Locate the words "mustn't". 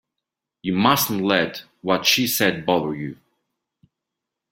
0.73-1.21